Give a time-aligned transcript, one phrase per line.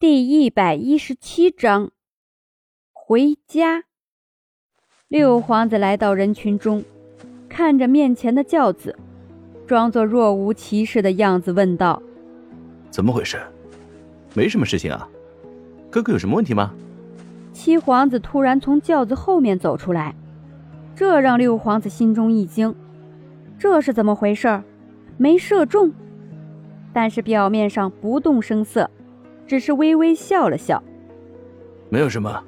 [0.00, 1.90] 第一百一十七章，
[2.90, 3.84] 回家。
[5.08, 6.82] 六皇子来到人群中，
[7.50, 8.98] 看着面前的轿子，
[9.66, 12.02] 装作若无其事的样子问道
[12.88, 13.38] ：“怎么回事？
[14.32, 15.06] 没什么事情啊，
[15.90, 16.72] 哥哥有什么问题吗？”
[17.52, 20.14] 七皇子突然从轿子后面走出来，
[20.96, 22.74] 这让六皇子心中一惊，
[23.58, 24.62] 这是怎么回事？
[25.18, 25.92] 没射中，
[26.90, 28.90] 但是表面上不动声色。
[29.50, 30.80] 只是微微笑了笑，
[31.88, 32.40] 没有什么，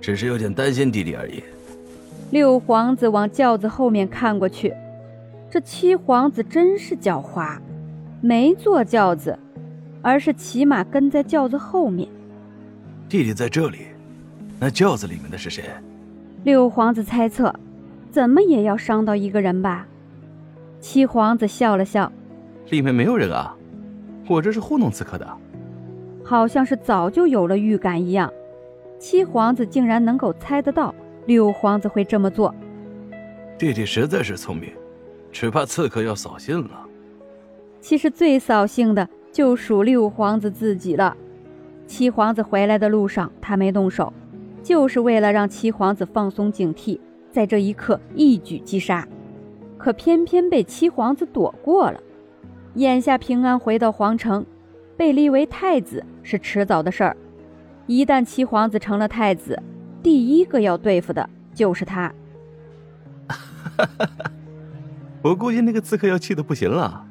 [0.00, 1.42] 只是有点担心弟弟而已。
[2.30, 4.72] 六皇子往轿子后面看过去，
[5.50, 7.58] 这七皇子真是狡猾，
[8.20, 9.36] 没坐轿子，
[10.00, 12.08] 而是骑马跟在轿子后面。
[13.08, 13.78] 弟弟在这里，
[14.60, 15.64] 那轿子里面的是谁？
[16.44, 17.52] 六皇子猜测，
[18.12, 19.88] 怎么也要伤到一个人吧？
[20.80, 22.12] 七皇子笑了笑，
[22.70, 23.56] 里面没有人啊，
[24.28, 25.26] 我这是糊弄刺客的。
[26.32, 28.32] 好像是早就有了预感一样，
[28.98, 30.94] 七皇子竟然能够猜得到
[31.26, 32.54] 六皇子会这么做。
[33.58, 34.70] 弟弟实在是聪明，
[35.30, 36.86] 只怕刺客要扫兴了。
[37.82, 41.14] 其实最扫兴的就属六皇子自己了。
[41.86, 44.10] 七皇子回来的路上，他没动手，
[44.62, 46.98] 就是为了让七皇子放松警惕，
[47.30, 49.06] 在这一刻一举击杀。
[49.76, 52.00] 可偏偏被七皇子躲过了。
[52.76, 54.46] 眼下平安回到皇城。
[54.96, 57.16] 被立为太子是迟早的事儿，
[57.86, 59.60] 一旦七皇子成了太子，
[60.02, 62.12] 第一个要对付的就是他。
[65.22, 67.04] 我估计那个刺客要气得不行了。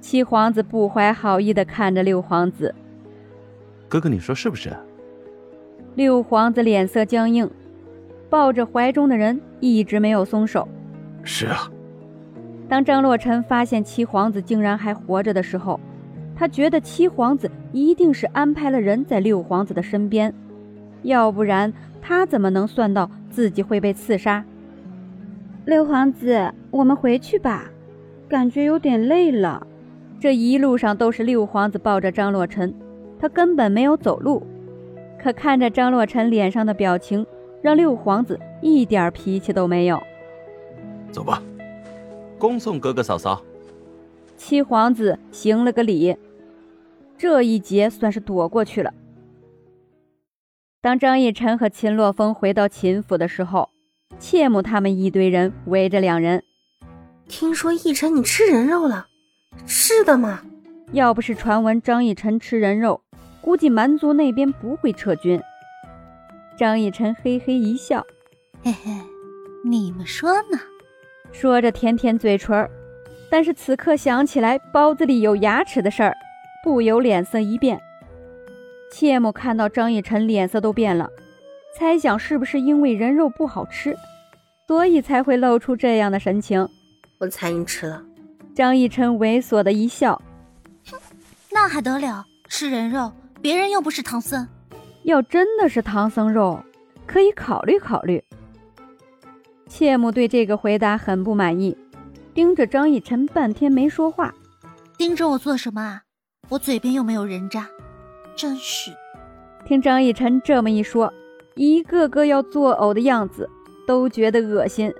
[0.00, 2.74] 七皇子不怀好意的看着六皇子，
[3.88, 4.74] 哥哥，你说是不是？
[5.94, 7.50] 六皇子脸色僵硬，
[8.28, 10.68] 抱着怀中的人一直没有松手。
[11.22, 11.70] 是啊。
[12.68, 15.80] 当张洛尘发现七皇子竟然还活着的时候。
[16.38, 20.32] 他觉得七皇子一定是安排了人在六皇子的身边，
[21.02, 24.44] 要不然他怎么能算到自己会被刺杀？
[25.64, 27.64] 六皇子，我们回去吧，
[28.28, 29.66] 感觉有点累了。
[30.20, 32.74] 这一路上都是六皇子抱着张洛尘，
[33.18, 34.46] 他根本没有走路。
[35.18, 37.26] 可看着张洛尘脸上的表情，
[37.62, 40.00] 让六皇子一点脾气都没有。
[41.10, 41.42] 走吧，
[42.38, 43.42] 恭送哥哥嫂嫂。
[44.36, 46.14] 七皇子行了个礼。
[47.18, 48.92] 这一劫算是躲过去了。
[50.80, 53.70] 当张逸晨和秦洛风回到秦府的时候，
[54.18, 56.42] 妾母他们一堆人围着两人。
[57.28, 59.08] 听说逸晨你吃人肉了，
[59.66, 60.42] 是的吗？
[60.92, 63.02] 要不是传闻张逸晨吃人肉，
[63.40, 65.42] 估计蛮族那边不会撤军。
[66.56, 68.06] 张逸晨嘿嘿一笑，
[68.62, 68.92] 嘿嘿，
[69.64, 70.58] 你们说呢？
[71.32, 72.70] 说着舔舔嘴唇，
[73.28, 76.16] 但是此刻想起来包子里有牙齿的事儿。
[76.66, 77.80] 不由脸色一变，
[78.90, 81.08] 切莫看到张逸晨脸色都变了，
[81.78, 83.96] 猜想是不是因为人肉不好吃，
[84.66, 86.68] 所以才会露出这样的神情。
[87.18, 88.02] 我猜你吃了。
[88.52, 90.20] 张逸晨猥琐的一笑，
[90.90, 90.98] 哼，
[91.52, 92.24] 那还得了？
[92.48, 94.48] 吃人肉，别人又不是唐僧。
[95.04, 96.60] 要真的是唐僧肉，
[97.06, 98.20] 可以考虑考虑。
[99.68, 101.78] 切木对这个回答很不满意，
[102.34, 104.34] 盯着张逸晨半天没说话。
[104.98, 106.02] 盯着我做什么啊？
[106.48, 107.68] 我嘴边又没有人渣，
[108.36, 108.92] 真是。
[109.64, 111.12] 听张逸晨这么一说，
[111.54, 113.50] 一个个要作呕的样子，
[113.86, 114.92] 都觉得恶心。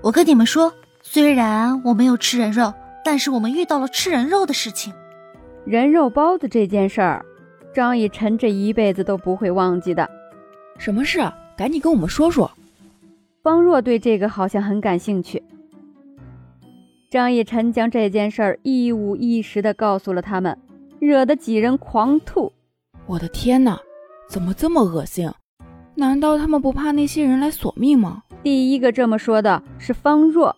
[0.00, 0.72] 我跟你们说，
[1.02, 2.72] 虽然我没有吃人肉，
[3.04, 4.92] 但是我们遇到了吃人肉的事情。
[5.66, 7.26] 人肉包子这件事儿，
[7.74, 10.08] 张逸晨这一辈子都不会忘记的。
[10.78, 11.20] 什么事？
[11.56, 12.50] 赶紧跟我们说说。
[13.42, 15.42] 方若对这个好像很感兴趣。
[17.10, 20.58] 张逸晨将这件事儿一五一十的告诉了他们，
[20.98, 22.52] 惹得几人狂吐。
[23.06, 23.80] 我的天哪，
[24.28, 25.32] 怎么这么恶心？
[25.94, 28.24] 难道他们不怕那些人来索命吗？
[28.42, 30.54] 第一个这么说的是方若。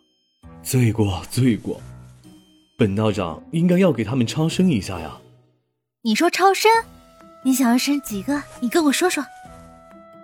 [0.60, 1.80] 罪过，罪过！
[2.76, 5.16] 本道长应该要给他们超生一下呀。
[6.02, 6.68] 你说超生？
[7.44, 8.42] 你想要生几个？
[8.60, 9.24] 你跟我说说。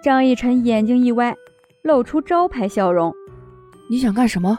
[0.03, 1.37] 张逸晨眼睛一歪，
[1.83, 3.15] 露出招牌笑容。
[3.89, 4.59] 你想干什么？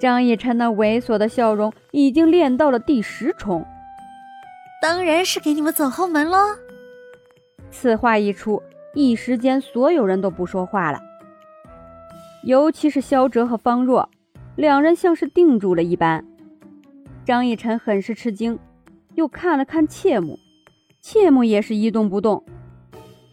[0.00, 3.66] 张逸晨那猥琐的笑容已经练到了第十重，
[4.80, 6.38] 当然是给你们走后门喽。
[7.70, 8.62] 此话一出，
[8.94, 10.98] 一时间所有人都不说话了，
[12.44, 14.08] 尤其是萧哲和方若，
[14.56, 16.24] 两人像是定住了一般。
[17.22, 18.58] 张逸晨很是吃惊，
[19.16, 20.38] 又看了看切木，
[21.02, 22.42] 切木也是一动不动，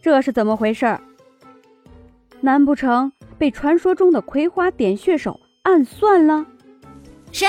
[0.02, 0.98] 这是怎么回事？
[2.42, 6.44] 难不成被传说中的葵花点穴手暗算了？
[7.32, 7.46] 谁？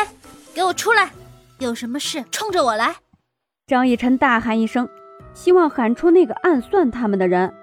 [0.54, 1.12] 给我出来！
[1.60, 2.96] 有什么事冲着我来！
[3.68, 4.88] 张逸晨大喊一声，
[5.34, 7.54] 希望喊出那个暗算他们的人，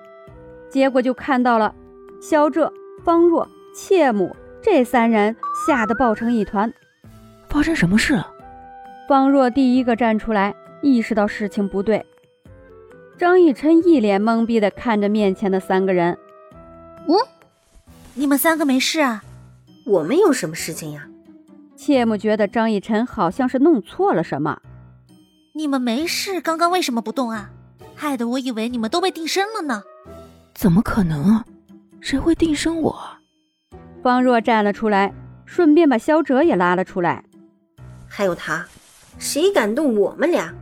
[0.70, 1.74] 结果就看到了
[2.20, 2.72] 肖哲、
[3.04, 5.34] 方若、切木这三人
[5.66, 6.72] 吓得抱成一团。
[7.48, 8.30] 发生什么事了？
[9.08, 12.04] 方若第一个站出来，意识到事情不对。
[13.18, 16.18] 张逸晨一脸懵逼的看着面前的三个人。
[17.08, 17.16] 嗯，
[18.14, 19.24] 你们三个没事啊？
[19.86, 21.08] 我们有什么事情呀？
[21.76, 24.60] 切木觉得张逸晨好像是弄错了什么。
[25.52, 27.50] 你们没事，刚刚为什么不动啊？
[27.94, 29.82] 害得我以为你们都被定身了呢。
[30.54, 31.44] 怎么可能啊？
[32.00, 32.98] 谁会定身我？
[34.02, 35.12] 方若站了出来，
[35.44, 37.24] 顺便把萧哲也拉了出来。
[38.08, 38.66] 还有他，
[39.18, 40.54] 谁敢动我们俩？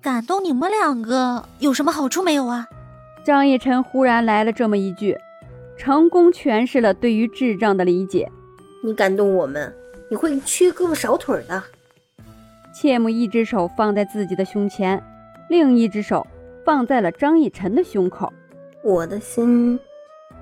[0.00, 2.66] 敢动你们两个有什么好处没有啊？
[3.24, 5.16] 张逸晨忽然来了这么一句，
[5.76, 8.30] 成功诠释了对于智障的理解。
[8.84, 9.74] 你敢动我们，
[10.10, 11.62] 你会缺胳膊少腿的。
[12.74, 15.02] 切木一只手放在自己的胸前，
[15.48, 16.26] 另一只手
[16.64, 18.32] 放在了张逸晨的胸口。
[18.84, 19.78] 我的心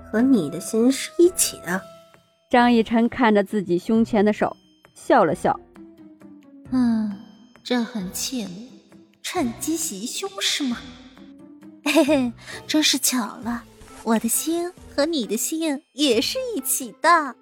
[0.05, 1.81] 和你的心是一起的。
[2.51, 4.57] 张逸晨看着自己胸前的手，
[4.95, 5.59] 笑了笑。
[6.71, 7.13] 嗯，
[7.65, 8.69] 这很切木。
[9.23, 10.77] 趁机袭胸是吗？
[11.85, 12.33] 嘿嘿，
[12.67, 13.65] 真是巧了，
[14.05, 17.35] 我的心和你的心也是一起的。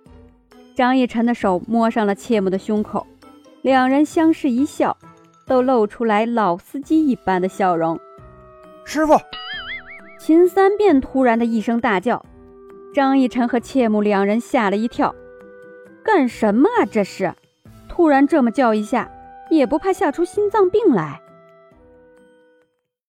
[0.74, 3.06] 张逸晨的手摸上了切木的胸口，
[3.62, 4.96] 两人相视一笑，
[5.46, 7.96] 都露出来老司机一般的笑容。
[8.84, 9.14] 师傅，
[10.18, 12.26] 秦三变突然的一声大叫，
[12.92, 15.14] 张逸晨和切木两人吓了一跳。
[16.02, 16.84] 干什么啊？
[16.84, 17.32] 这是，
[17.88, 19.08] 突然这么叫一下，
[19.50, 21.20] 也不怕吓出心脏病来？